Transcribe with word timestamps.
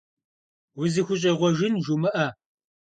УзыхущӀегъуэжын 0.81 1.73
жумыӀэ. 1.83 2.27